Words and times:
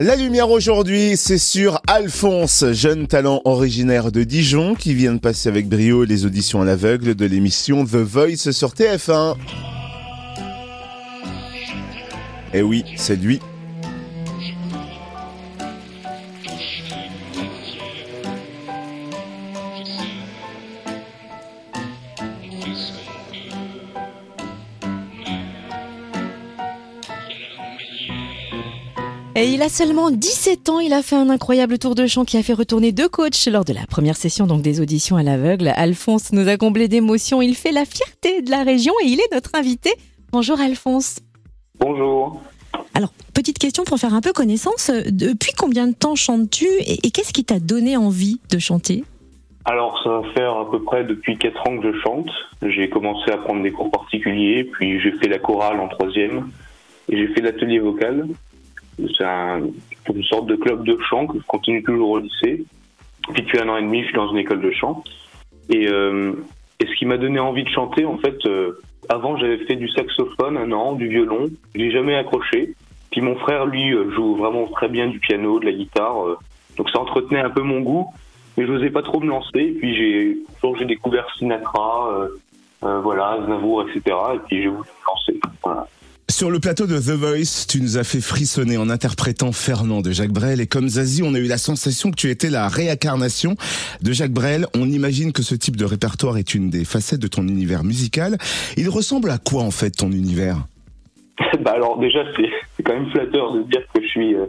La 0.00 0.16
lumière 0.16 0.50
aujourd'hui, 0.50 1.16
c'est 1.16 1.38
sur 1.38 1.80
Alphonse, 1.86 2.64
jeune 2.72 3.06
talent 3.06 3.40
originaire 3.44 4.10
de 4.10 4.24
Dijon 4.24 4.74
qui 4.74 4.94
vient 4.94 5.14
de 5.14 5.20
passer 5.20 5.48
avec 5.48 5.68
brio 5.68 6.04
les 6.04 6.24
auditions 6.24 6.62
à 6.62 6.64
l'aveugle 6.64 7.14
de 7.14 7.24
l'émission 7.24 7.84
The 7.84 7.96
Voice 7.96 8.50
sur 8.52 8.70
TF1. 8.70 9.36
Eh 12.54 12.62
oui, 12.62 12.84
c'est 12.96 13.16
lui. 13.16 13.40
Et 29.42 29.46
il 29.46 29.60
a 29.62 29.68
seulement 29.68 30.12
17 30.12 30.68
ans, 30.68 30.78
il 30.78 30.92
a 30.92 31.02
fait 31.02 31.16
un 31.16 31.28
incroyable 31.28 31.76
tour 31.76 31.96
de 31.96 32.06
chant 32.06 32.24
qui 32.24 32.36
a 32.36 32.44
fait 32.44 32.52
retourner 32.52 32.92
deux 32.92 33.08
coachs 33.08 33.44
lors 33.46 33.64
de 33.64 33.72
la 33.72 33.84
première 33.88 34.14
session 34.14 34.46
donc 34.46 34.62
des 34.62 34.80
auditions 34.80 35.16
à 35.16 35.24
l'aveugle. 35.24 35.72
Alphonse 35.74 36.32
nous 36.32 36.46
a 36.46 36.56
comblé 36.56 36.86
d'émotions, 36.86 37.42
il 37.42 37.56
fait 37.56 37.72
la 37.72 37.84
fierté 37.84 38.40
de 38.40 38.52
la 38.52 38.62
région 38.62 38.92
et 39.02 39.08
il 39.08 39.18
est 39.18 39.34
notre 39.34 39.56
invité. 39.56 39.90
Bonjour 40.30 40.60
Alphonse. 40.60 41.18
Bonjour. 41.80 42.40
Alors, 42.94 43.12
petite 43.34 43.58
question 43.58 43.82
pour 43.82 43.98
faire 43.98 44.14
un 44.14 44.20
peu 44.20 44.32
connaissance. 44.32 44.92
Depuis 45.10 45.50
combien 45.58 45.88
de 45.88 45.94
temps 45.94 46.14
chantes-tu 46.14 46.68
et, 46.86 47.10
qu'est-ce 47.10 47.32
qui 47.32 47.44
t'a 47.44 47.58
donné 47.58 47.96
envie 47.96 48.40
de 48.48 48.60
chanter? 48.60 49.02
Alors 49.64 50.00
ça 50.04 50.10
va 50.10 50.22
faire 50.34 50.56
à 50.56 50.70
peu 50.70 50.84
près 50.84 51.02
depuis 51.02 51.36
4 51.36 51.68
ans 51.68 51.80
que 51.80 51.92
je 51.92 51.98
chante. 51.98 52.30
J'ai 52.62 52.88
commencé 52.88 53.32
à 53.32 53.38
prendre 53.38 53.64
des 53.64 53.72
cours 53.72 53.90
particuliers, 53.90 54.62
puis 54.62 55.00
j'ai 55.00 55.10
fait 55.18 55.26
la 55.26 55.40
chorale 55.40 55.80
en 55.80 55.88
troisième, 55.88 56.48
et 57.08 57.16
j'ai 57.16 57.26
fait 57.34 57.40
l'atelier 57.40 57.80
vocal. 57.80 58.28
C'est 59.16 60.12
une 60.12 60.24
sorte 60.24 60.46
de 60.46 60.56
club 60.56 60.84
de 60.84 60.98
chant 61.08 61.26
que 61.26 61.38
je 61.38 61.46
continue 61.46 61.82
toujours 61.82 62.10
au 62.10 62.18
lycée. 62.18 62.64
Puis 63.32 63.42
depuis 63.42 63.58
un 63.60 63.68
an 63.68 63.76
et 63.76 63.82
demi, 63.82 64.00
je 64.02 64.06
suis 64.06 64.14
dans 64.14 64.30
une 64.30 64.38
école 64.38 64.60
de 64.60 64.70
chant. 64.72 65.02
Et, 65.70 65.88
euh, 65.88 66.32
ce 66.80 66.98
qui 66.98 67.06
m'a 67.06 67.16
donné 67.16 67.38
envie 67.38 67.62
de 67.62 67.68
chanter, 67.68 68.04
en 68.04 68.18
fait, 68.18 68.44
euh, 68.46 68.80
avant 69.08 69.36
j'avais 69.36 69.58
fait 69.58 69.76
du 69.76 69.88
saxophone 69.88 70.56
un 70.56 70.72
an, 70.72 70.94
du 70.94 71.08
violon. 71.08 71.48
J'ai 71.74 71.90
jamais 71.92 72.16
accroché. 72.16 72.74
Puis 73.12 73.20
mon 73.20 73.36
frère, 73.36 73.66
lui, 73.66 73.94
euh, 73.94 74.10
joue 74.10 74.34
vraiment 74.34 74.66
très 74.66 74.88
bien 74.88 75.06
du 75.06 75.20
piano, 75.20 75.60
de 75.60 75.66
la 75.66 75.72
guitare. 75.72 76.38
Donc 76.76 76.90
ça 76.90 76.98
entretenait 76.98 77.40
un 77.40 77.50
peu 77.50 77.62
mon 77.62 77.80
goût, 77.80 78.08
mais 78.56 78.66
je 78.66 78.72
n'osais 78.72 78.90
pas 78.90 79.02
trop 79.02 79.20
me 79.20 79.28
lancer. 79.28 79.76
Puis 79.78 79.94
j'ai, 79.94 80.84
découvert 80.84 81.26
Sinatra, 81.38 82.28
voilà, 82.80 83.38
etc. 83.38 84.16
Et 84.34 84.38
puis 84.48 84.62
j'ai 84.62 84.68
voulu 84.68 84.88
me 84.88 85.06
lancer. 85.06 85.40
Voilà. 85.62 85.86
Sur 86.30 86.50
le 86.50 86.60
plateau 86.60 86.86
de 86.86 86.98
The 86.98 87.10
Voice, 87.10 87.66
tu 87.68 87.80
nous 87.80 87.98
as 87.98 88.04
fait 88.04 88.20
frissonner 88.20 88.76
en 88.76 88.88
interprétant 88.88 89.52
Fernand 89.52 90.00
de 90.00 90.12
Jacques 90.12 90.32
Brel. 90.32 90.60
Et 90.60 90.66
comme 90.66 90.88
Zazie, 90.88 91.22
on 91.22 91.34
a 91.34 91.38
eu 91.38 91.46
la 91.46 91.58
sensation 91.58 92.10
que 92.10 92.16
tu 92.16 92.30
étais 92.30 92.48
la 92.48 92.68
réincarnation 92.68 93.54
de 94.02 94.12
Jacques 94.12 94.32
Brel. 94.32 94.66
On 94.74 94.88
imagine 94.88 95.32
que 95.32 95.42
ce 95.42 95.54
type 95.54 95.76
de 95.76 95.84
répertoire 95.84 96.38
est 96.38 96.54
une 96.54 96.70
des 96.70 96.84
facettes 96.84 97.20
de 97.20 97.26
ton 97.26 97.42
univers 97.42 97.84
musical. 97.84 98.38
Il 98.76 98.88
ressemble 98.88 99.30
à 99.30 99.38
quoi 99.38 99.62
en 99.62 99.70
fait 99.70 99.90
ton 99.90 100.10
univers? 100.10 100.56
Bah 101.60 101.72
alors 101.74 101.98
déjà, 101.98 102.20
c'est 102.36 102.82
quand 102.82 102.94
même 102.94 103.10
flatteur 103.10 103.52
de 103.52 103.62
dire 103.62 103.82
que 103.94 104.02
je 104.02 104.06
suis 104.06 104.34
euh, 104.34 104.46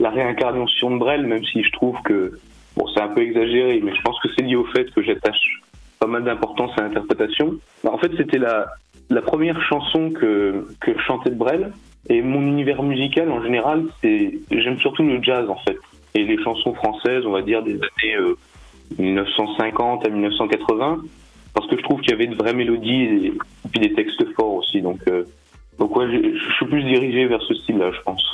la 0.00 0.10
réincarnation 0.10 0.90
de 0.92 0.98
Brel, 0.98 1.26
même 1.26 1.44
si 1.44 1.62
je 1.62 1.70
trouve 1.72 1.96
que 2.04 2.38
bon, 2.76 2.86
c'est 2.94 3.00
un 3.00 3.08
peu 3.08 3.22
exagéré, 3.22 3.80
mais 3.84 3.94
je 3.94 4.00
pense 4.02 4.18
que 4.20 4.28
c'est 4.36 4.44
lié 4.44 4.56
au 4.56 4.64
fait 4.66 4.90
que 4.92 5.02
j'attache 5.02 5.60
pas 5.98 6.06
mal 6.06 6.24
d'importance 6.24 6.70
à 6.78 6.82
l'interprétation. 6.82 7.56
Bah, 7.84 7.90
en 7.92 7.98
fait, 7.98 8.12
c'était 8.16 8.38
la, 8.38 8.68
la 9.10 9.22
première 9.22 9.60
chanson 9.62 10.10
que, 10.10 10.66
que 10.80 10.92
je 10.92 11.02
chantais 11.04 11.30
de 11.30 11.34
Brel. 11.34 11.72
Et 12.08 12.22
mon 12.22 12.40
univers 12.40 12.82
musical, 12.82 13.30
en 13.30 13.42
général, 13.42 13.84
c'est 14.00 14.38
j'aime 14.50 14.78
surtout 14.78 15.02
le 15.02 15.22
jazz, 15.22 15.48
en 15.48 15.56
fait. 15.56 15.76
Et 16.14 16.24
les 16.24 16.42
chansons 16.42 16.74
françaises, 16.74 17.24
on 17.26 17.32
va 17.32 17.42
dire, 17.42 17.62
des 17.62 17.74
années 17.74 18.34
1950 18.98 20.04
euh, 20.04 20.08
à 20.08 20.10
1980, 20.10 21.02
parce 21.54 21.66
que 21.66 21.76
je 21.76 21.82
trouve 21.82 22.00
qu'il 22.00 22.10
y 22.10 22.14
avait 22.14 22.26
de 22.26 22.34
vraies 22.34 22.54
mélodies 22.54 23.02
et, 23.02 23.32
puis 23.70 23.80
des 23.80 23.92
textes 23.92 24.24
forts 24.34 24.54
aussi. 24.54 24.80
Donc, 24.80 25.00
euh, 25.08 25.24
donc 25.78 25.94
ouais, 25.96 26.06
je, 26.10 26.54
suis 26.54 26.66
plus 26.66 26.82
dirigé 26.84 27.26
vers 27.26 27.42
ce 27.42 27.54
style-là, 27.54 27.90
je 27.92 28.00
pense. 28.02 28.24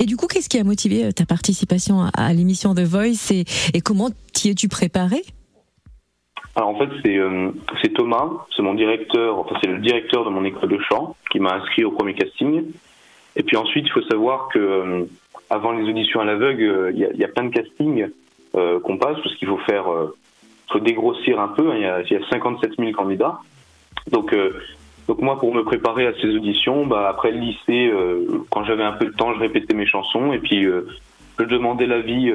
Et 0.00 0.04
du 0.04 0.16
coup, 0.16 0.26
qu'est-ce 0.26 0.48
qui 0.48 0.58
a 0.58 0.64
motivé 0.64 1.06
euh, 1.06 1.12
ta 1.12 1.24
participation 1.24 2.02
à, 2.14 2.32
l'émission 2.34 2.74
The 2.74 2.80
Voice 2.80 3.32
et, 3.32 3.44
et 3.74 3.80
comment 3.80 4.10
t'y 4.32 4.50
es-tu 4.50 4.68
préparé? 4.68 5.22
Alors 6.58 6.70
en 6.70 6.74
fait, 6.74 6.90
euh, 7.06 7.52
c'est 7.80 7.94
Thomas, 7.94 8.30
c'est 8.56 8.62
mon 8.62 8.74
directeur, 8.74 9.38
enfin 9.38 9.54
c'est 9.62 9.70
le 9.70 9.78
directeur 9.78 10.24
de 10.24 10.30
mon 10.30 10.42
école 10.42 10.68
de 10.68 10.80
chant 10.80 11.14
qui 11.30 11.38
m'a 11.38 11.54
inscrit 11.54 11.84
au 11.84 11.92
premier 11.92 12.14
casting. 12.14 12.64
Et 13.36 13.44
puis 13.44 13.56
ensuite, 13.56 13.86
il 13.86 13.92
faut 13.92 14.02
savoir 14.02 14.48
que 14.48 14.58
euh, 14.58 15.04
avant 15.50 15.70
les 15.70 15.88
auditions 15.88 16.18
à 16.18 16.24
l'aveugle, 16.24 16.64
euh, 16.64 16.90
il 16.92 17.16
y, 17.16 17.24
a, 17.24 17.28
plein 17.28 17.44
de 17.44 17.54
castings 17.54 18.08
qu'on 18.52 18.96
passe 18.96 19.18
parce 19.22 19.36
qu'il 19.36 19.46
faut 19.46 19.58
faire, 19.58 19.84
faut 20.72 20.80
dégrossir 20.80 21.38
un 21.38 21.46
peu. 21.46 21.70
Hein, 21.70 21.76
il 21.76 21.82
y, 21.82 21.86
a, 21.86 22.00
y, 22.00 22.16
a 22.16 22.28
57 22.28 22.72
000 22.76 22.90
candidats. 22.90 23.38
Donc 24.10 24.34
donc 25.06 25.20
moi, 25.20 25.38
pour 25.38 25.54
me 25.54 25.62
préparer 25.62 26.08
à 26.08 26.12
ces 26.20 26.34
auditions, 26.34 26.86
bah, 26.86 27.08
après 27.08 27.30
le 27.30 27.38
lycée, 27.38 27.92
quand 28.50 28.64
j'avais 28.64 28.82
un 28.82 28.94
peu 28.94 29.06
de 29.06 29.12
temps, 29.12 29.32
je 29.32 29.38
répétais 29.38 29.76
mes 29.76 29.86
chansons 29.86 30.32
et 30.32 30.38
puis 30.40 30.64
je 30.64 31.44
demandais 31.44 31.86
l'avis 31.86 32.32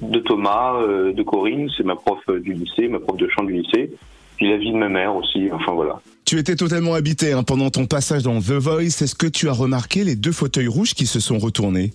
de 0.00 0.18
Thomas, 0.20 0.80
euh, 0.80 1.12
de 1.12 1.22
Corinne, 1.22 1.68
c'est 1.76 1.84
ma 1.84 1.96
prof 1.96 2.18
du 2.40 2.52
lycée, 2.52 2.88
ma 2.88 3.00
prof 3.00 3.16
de 3.16 3.28
chant 3.28 3.44
du 3.44 3.54
lycée, 3.54 3.92
puis 4.36 4.50
la 4.50 4.56
vie 4.56 4.72
de 4.72 4.76
ma 4.76 4.88
mère 4.88 5.14
aussi, 5.16 5.48
enfin 5.52 5.72
voilà. 5.72 6.00
Tu 6.24 6.38
étais 6.38 6.56
totalement 6.56 6.94
habité 6.94 7.32
hein, 7.32 7.42
pendant 7.42 7.70
ton 7.70 7.86
passage 7.86 8.22
dans 8.22 8.38
The 8.38 8.52
Voice. 8.52 9.02
Est-ce 9.02 9.14
que 9.14 9.26
tu 9.26 9.48
as 9.48 9.52
remarqué 9.52 10.04
les 10.04 10.14
deux 10.14 10.32
fauteuils 10.32 10.68
rouges 10.68 10.94
qui 10.94 11.06
se 11.06 11.20
sont 11.20 11.38
retournés? 11.38 11.92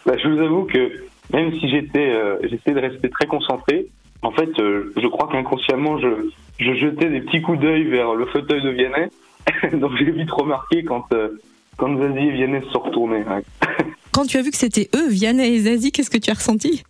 Bah, 0.05 0.15
Je 0.21 0.28
vous 0.28 0.41
avoue 0.41 0.65
que 0.65 1.05
même 1.33 1.53
si 1.61 1.71
j'étais, 1.71 2.11
euh, 2.11 2.37
j'essayais 2.43 2.75
de 2.75 2.81
rester 2.81 3.09
très 3.09 3.27
concentré, 3.27 3.87
en 4.23 4.33
fait, 4.33 4.50
euh, 4.59 4.93
je 4.97 5.06
crois 5.06 5.29
qu'inconsciemment, 5.31 5.97
je, 5.99 6.09
je, 6.59 6.75
jetais 6.75 7.09
des 7.09 7.21
petits 7.21 7.41
coups 7.41 7.61
d'œil 7.61 7.84
vers 7.84 8.15
le 8.15 8.27
fauteuil 8.27 8.62
de 8.62 8.71
Vianney. 8.71 9.09
Donc 9.81 9.93
j'ai 9.97 10.11
vite 10.11 10.31
remarqué 10.33 10.83
quand, 10.83 11.06
quand 11.77 11.97
Zazie 11.99 12.28
et 12.28 12.31
Vianney 12.33 12.60
se 12.62 12.71
sont 12.71 12.81
retournés. 12.81 13.25
Quand 14.12 14.27
tu 14.27 14.37
as 14.37 14.43
vu 14.43 14.50
que 14.50 14.59
c'était 14.59 14.91
eux, 14.94 15.09
Vianney 15.09 15.55
et 15.55 15.59
Zazie, 15.60 15.91
qu'est-ce 15.91 16.10
que 16.10 16.19
tu 16.19 16.31
as 16.31 16.34
ressenti? 16.34 16.84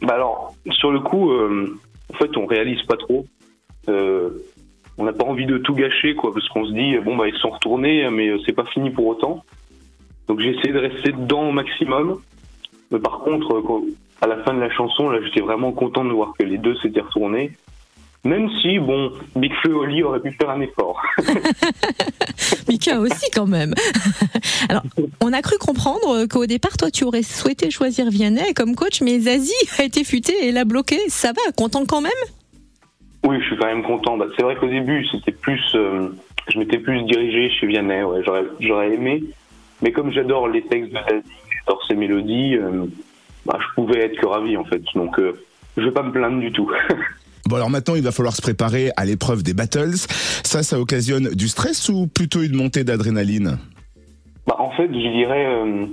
Bah 0.00 0.14
alors, 0.14 0.54
sur 0.70 0.92
le 0.92 1.00
coup, 1.00 1.32
euh, 1.32 1.76
en 2.12 2.16
fait, 2.16 2.36
on 2.36 2.46
réalise 2.46 2.80
pas 2.82 2.96
trop. 2.96 3.26
Euh, 3.88 4.30
on 4.96 5.04
n'a 5.04 5.12
pas 5.12 5.24
envie 5.24 5.46
de 5.46 5.58
tout 5.58 5.74
gâcher, 5.74 6.14
quoi, 6.14 6.32
parce 6.32 6.48
qu'on 6.48 6.64
se 6.66 6.72
dit, 6.72 6.96
bon, 7.04 7.16
bah, 7.16 7.26
ils 7.26 7.36
sont 7.38 7.50
retournés, 7.50 8.08
mais 8.10 8.30
c'est 8.46 8.52
pas 8.52 8.64
fini 8.66 8.90
pour 8.90 9.06
autant. 9.08 9.44
Donc 10.28 10.40
j'ai 10.40 10.50
essayé 10.50 10.72
de 10.72 10.78
rester 10.78 11.12
dedans 11.12 11.48
au 11.48 11.52
maximum. 11.52 12.20
Mais 12.90 12.98
par 12.98 13.20
contre, 13.20 13.62
à 14.20 14.26
la 14.26 14.42
fin 14.44 14.54
de 14.54 14.60
la 14.60 14.70
chanson, 14.70 15.08
là, 15.08 15.18
j'étais 15.24 15.40
vraiment 15.40 15.72
content 15.72 16.04
de 16.04 16.12
voir 16.12 16.34
que 16.38 16.44
les 16.44 16.58
deux 16.58 16.76
s'étaient 16.76 17.00
retournés. 17.00 17.52
Même 18.24 18.48
si, 18.60 18.78
bon, 18.78 19.12
Big 19.36 19.52
Flo 19.62 19.82
Oli 19.82 20.02
aurait 20.02 20.20
pu 20.20 20.32
faire 20.32 20.50
un 20.50 20.60
effort. 20.60 21.00
Mika 22.68 22.98
aussi, 22.98 23.30
quand 23.32 23.46
même. 23.46 23.74
Alors, 24.68 24.82
on 25.20 25.32
a 25.32 25.40
cru 25.40 25.56
comprendre 25.58 26.26
qu'au 26.26 26.46
départ, 26.46 26.76
toi, 26.76 26.90
tu 26.90 27.04
aurais 27.04 27.22
souhaité 27.22 27.70
choisir 27.70 28.10
Vianney 28.10 28.54
comme 28.54 28.74
coach, 28.74 29.02
mais 29.02 29.20
Zazie 29.20 29.52
a 29.78 29.84
été 29.84 30.02
futé 30.02 30.48
et 30.48 30.52
l'a 30.52 30.64
bloqué. 30.64 30.98
Ça 31.08 31.28
va, 31.28 31.52
content 31.56 31.84
quand 31.86 32.00
même? 32.00 32.12
Oui, 33.24 33.36
je 33.40 33.46
suis 33.46 33.56
quand 33.56 33.66
même 33.66 33.84
content. 33.84 34.16
Bah, 34.16 34.26
c'est 34.36 34.42
vrai 34.42 34.56
qu'au 34.56 34.68
début, 34.68 35.06
c'était 35.06 35.32
plus, 35.32 35.62
euh, 35.76 36.08
je 36.48 36.58
m'étais 36.58 36.78
plus 36.78 37.02
dirigé 37.04 37.50
chez 37.50 37.66
Vianney. 37.66 38.02
Ouais, 38.02 38.22
j'aurais, 38.60 38.94
aimé. 38.94 39.22
Mais 39.80 39.92
comme 39.92 40.10
j'adore 40.10 40.48
les 40.48 40.62
textes 40.62 40.90
de 40.90 40.98
Zazie, 40.98 41.22
j'adore 41.56 41.84
ses 41.86 41.94
mélodies, 41.94 42.56
euh, 42.56 42.84
bah, 43.46 43.58
je 43.60 43.74
pouvais 43.76 44.00
être 44.00 44.20
que 44.20 44.26
ravi, 44.26 44.56
en 44.56 44.64
fait. 44.64 44.82
Donc, 44.96 45.18
euh, 45.20 45.38
je 45.76 45.84
vais 45.84 45.92
pas 45.92 46.02
me 46.02 46.10
plaindre 46.10 46.40
du 46.40 46.50
tout. 46.50 46.68
Bon 47.48 47.56
alors 47.56 47.70
maintenant 47.70 47.94
il 47.94 48.02
va 48.02 48.12
falloir 48.12 48.36
se 48.36 48.42
préparer 48.42 48.90
à 48.98 49.06
l'épreuve 49.06 49.42
des 49.42 49.54
battles. 49.54 49.96
Ça, 50.44 50.62
ça 50.62 50.78
occasionne 50.78 51.30
du 51.30 51.48
stress 51.48 51.88
ou 51.88 52.06
plutôt 52.06 52.42
une 52.42 52.54
montée 52.54 52.84
d'adrénaline? 52.84 53.56
Bah, 54.46 54.56
En 54.58 54.70
fait, 54.72 54.88
je 54.88 55.12
dirais, 55.16 55.46
euh, 55.46 55.86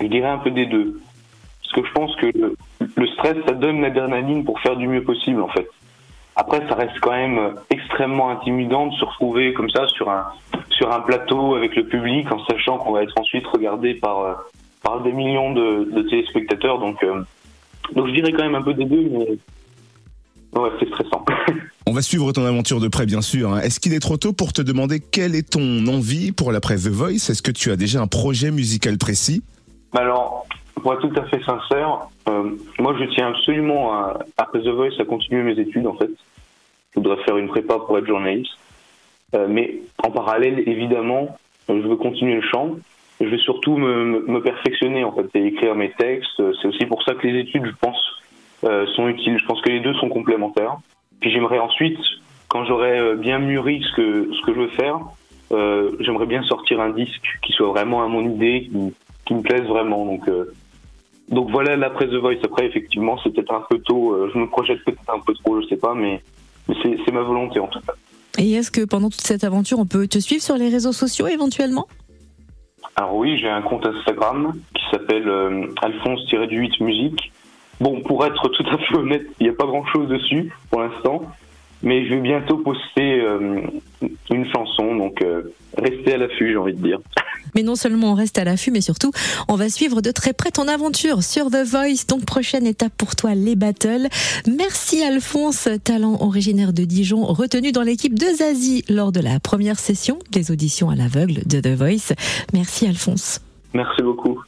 je 0.00 0.06
dirais 0.08 0.28
un 0.28 0.38
peu 0.38 0.50
des 0.50 0.66
deux. 0.66 1.00
Parce 1.62 1.72
que 1.74 1.86
je 1.86 1.92
pense 1.92 2.16
que 2.16 2.26
le, 2.34 3.06
stress, 3.06 3.36
ça 3.46 3.54
donne 3.54 3.82
l'adrénaline 3.82 4.44
pour 4.44 4.58
faire 4.58 4.74
du 4.76 4.88
mieux 4.88 5.04
possible 5.04 5.40
en 5.42 5.48
fait. 5.48 5.68
Après, 6.34 6.60
ça 6.68 6.74
reste 6.74 6.98
quand 7.00 7.12
même 7.12 7.54
extrêmement 7.70 8.30
intimidant 8.30 8.88
de 8.88 8.94
se 8.94 9.04
retrouver 9.04 9.52
comme 9.52 9.70
ça 9.70 9.86
sur 9.86 10.10
un 10.10 10.24
sur 10.70 10.92
un 10.92 11.00
plateau 11.00 11.54
avec 11.54 11.76
le 11.76 11.86
public 11.86 12.30
en 12.32 12.44
sachant 12.46 12.78
qu'on 12.78 12.92
va 12.92 13.04
être 13.04 13.16
ensuite 13.16 13.46
regardé 13.46 13.94
par 13.94 14.20
euh, 14.22 14.34
par 14.82 15.02
des 15.02 15.12
millions 15.12 15.52
de, 15.52 16.02
téléspectateurs. 16.10 16.80
Donc 16.80 17.00
euh, 17.04 17.22
donc 17.94 18.08
je 18.08 18.12
dirais 18.12 18.32
quand 18.32 18.42
même 18.42 18.56
un 18.56 18.62
peu 18.62 18.74
des 18.74 18.86
deux, 18.86 19.08
Ouais, 20.56 20.70
c'est 20.80 20.88
stressant. 20.88 21.24
On 21.86 21.92
va 21.92 22.02
suivre 22.02 22.32
ton 22.32 22.44
aventure 22.44 22.80
de 22.80 22.88
près, 22.88 23.06
bien 23.06 23.20
sûr. 23.20 23.52
Hein. 23.52 23.60
Est-ce 23.60 23.78
qu'il 23.78 23.94
est 23.94 24.00
trop 24.00 24.16
tôt 24.16 24.32
pour 24.32 24.52
te 24.52 24.62
demander 24.62 25.00
quelle 25.00 25.34
est 25.34 25.50
ton 25.50 25.86
envie 25.86 26.32
pour 26.32 26.50
l'après 26.50 26.76
The 26.76 26.88
Voice? 26.88 27.30
Est-ce 27.30 27.42
que 27.42 27.50
tu 27.50 27.70
as 27.70 27.76
déjà 27.76 28.00
un 28.00 28.06
projet 28.06 28.50
musical 28.50 28.98
précis? 28.98 29.42
Alors, 29.96 30.46
pour 30.74 30.94
être 30.94 31.08
tout 31.08 31.20
à 31.20 31.24
fait 31.24 31.42
sincère, 31.44 32.08
euh, 32.28 32.50
moi 32.78 32.96
je 32.98 33.04
tiens 33.14 33.28
absolument, 33.28 33.92
à, 33.92 34.18
après 34.36 34.60
The 34.60 34.68
Voice, 34.68 34.98
à 34.98 35.04
continuer 35.04 35.42
mes 35.42 35.60
études 35.60 35.86
en 35.86 35.94
fait. 35.94 36.10
Je 36.94 37.00
voudrais 37.00 37.22
faire 37.24 37.36
une 37.36 37.48
prépa 37.48 37.78
pour 37.78 37.96
être 37.98 38.06
journaliste. 38.06 38.52
Euh, 39.34 39.46
mais 39.48 39.80
en 40.02 40.10
parallèle, 40.10 40.60
évidemment, 40.66 41.36
euh, 41.70 41.82
je 41.82 41.88
veux 41.88 41.96
continuer 41.96 42.34
le 42.34 42.42
chant. 42.42 42.76
je 43.20 43.26
vais 43.26 43.38
surtout 43.38 43.76
me, 43.76 44.24
me 44.26 44.40
perfectionner 44.40 45.04
en 45.04 45.12
fait 45.12 45.26
et 45.34 45.46
écrire 45.46 45.74
mes 45.74 45.92
textes. 45.92 46.42
C'est 46.60 46.68
aussi 46.68 46.86
pour 46.86 47.02
ça 47.04 47.14
que 47.14 47.26
les 47.26 47.40
études, 47.40 47.66
je 47.66 47.76
pense, 47.80 48.15
sont 48.94 49.08
utiles. 49.08 49.38
Je 49.38 49.46
pense 49.46 49.60
que 49.60 49.70
les 49.70 49.80
deux 49.80 49.94
sont 49.94 50.08
complémentaires. 50.08 50.78
Puis 51.20 51.30
j'aimerais 51.30 51.58
ensuite, 51.58 51.98
quand 52.48 52.64
j'aurai 52.64 52.98
euh, 52.98 53.16
bien 53.16 53.38
mûri 53.38 53.82
ce 53.82 53.96
que 53.96 54.30
ce 54.32 54.46
que 54.46 54.54
je 54.54 54.60
veux 54.60 54.68
faire, 54.68 55.00
euh, 55.52 55.92
j'aimerais 56.00 56.26
bien 56.26 56.42
sortir 56.42 56.80
un 56.80 56.90
disque 56.90 57.38
qui 57.42 57.52
soit 57.52 57.68
vraiment 57.68 58.02
à 58.02 58.08
mon 58.08 58.28
idée, 58.28 58.68
qui, 58.70 58.94
qui 59.24 59.34
me 59.34 59.42
plaise 59.42 59.66
vraiment. 59.66 60.04
Donc 60.04 60.28
euh, 60.28 60.52
donc 61.28 61.50
voilà 61.50 61.76
l'après 61.76 62.06
The 62.06 62.14
Voice. 62.14 62.38
Après 62.44 62.66
effectivement 62.66 63.18
c'est 63.22 63.30
peut-être 63.32 63.52
un 63.52 63.64
peu 63.68 63.78
tôt. 63.78 64.12
Euh, 64.12 64.30
je 64.32 64.38
me 64.38 64.46
projette 64.46 64.84
peut-être 64.84 65.14
un 65.14 65.20
peu 65.20 65.34
trop, 65.34 65.60
je 65.60 65.66
sais 65.68 65.76
pas, 65.76 65.94
mais, 65.94 66.22
mais 66.68 66.74
c'est 66.82 66.98
c'est 67.04 67.12
ma 67.12 67.22
volonté 67.22 67.60
en 67.60 67.68
tout 67.68 67.80
cas. 67.80 67.94
Et 68.38 68.52
est-ce 68.52 68.70
que 68.70 68.84
pendant 68.84 69.08
toute 69.08 69.22
cette 69.22 69.44
aventure, 69.44 69.78
on 69.78 69.86
peut 69.86 70.06
te 70.06 70.18
suivre 70.18 70.42
sur 70.42 70.56
les 70.56 70.68
réseaux 70.68 70.92
sociaux 70.92 71.26
éventuellement? 71.26 71.86
Alors 72.96 73.16
oui, 73.16 73.38
j'ai 73.38 73.48
un 73.48 73.62
compte 73.62 73.86
Instagram 73.86 74.52
qui 74.74 74.82
s'appelle 74.90 75.28
euh, 75.28 75.66
Alphonse-8 75.82 76.82
musique. 76.84 77.32
Bon, 77.80 78.00
pour 78.00 78.24
être 78.24 78.48
tout 78.48 78.64
à 78.70 78.78
fait 78.78 78.96
honnête, 78.96 79.26
il 79.40 79.44
n'y 79.44 79.50
a 79.50 79.56
pas 79.56 79.66
grand-chose 79.66 80.08
dessus 80.08 80.52
pour 80.70 80.80
l'instant, 80.80 81.22
mais 81.82 82.06
je 82.06 82.14
vais 82.14 82.20
bientôt 82.20 82.56
poster 82.58 83.20
euh, 83.20 83.60
une 84.30 84.46
chanson, 84.50 84.96
donc 84.96 85.20
euh, 85.22 85.54
restez 85.76 86.14
à 86.14 86.16
l'affût, 86.16 86.52
j'ai 86.52 86.56
envie 86.56 86.74
de 86.74 86.82
dire. 86.82 86.98
Mais 87.54 87.62
non 87.62 87.74
seulement 87.74 88.12
on 88.12 88.14
reste 88.14 88.38
à 88.38 88.44
l'affût, 88.44 88.70
mais 88.70 88.80
surtout 88.80 89.12
on 89.48 89.56
va 89.56 89.68
suivre 89.68 90.00
de 90.00 90.10
très 90.10 90.32
près 90.32 90.50
ton 90.50 90.68
aventure 90.68 91.22
sur 91.22 91.50
The 91.50 91.64
Voice. 91.64 92.06
Donc 92.08 92.24
prochaine 92.24 92.66
étape 92.66 92.92
pour 92.96 93.14
toi, 93.14 93.34
les 93.34 93.56
battles. 93.56 94.08
Merci 94.46 95.02
Alphonse, 95.02 95.68
talent 95.84 96.18
originaire 96.20 96.72
de 96.72 96.84
Dijon, 96.84 97.24
retenu 97.24 97.72
dans 97.72 97.82
l'équipe 97.82 98.18
de 98.18 98.26
Zazie 98.26 98.84
lors 98.88 99.12
de 99.12 99.20
la 99.20 99.38
première 99.40 99.78
session 99.78 100.18
des 100.30 100.50
auditions 100.50 100.90
à 100.90 100.96
l'aveugle 100.96 101.46
de 101.46 101.60
The 101.60 101.74
Voice. 101.78 102.14
Merci 102.52 102.86
Alphonse. 102.86 103.40
Merci 103.72 104.02
beaucoup. 104.02 104.40